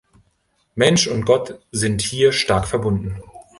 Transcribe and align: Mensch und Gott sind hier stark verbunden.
Mensch 0.75 1.05
und 1.05 1.25
Gott 1.25 1.59
sind 1.71 2.01
hier 2.01 2.31
stark 2.31 2.67
verbunden. 2.67 3.21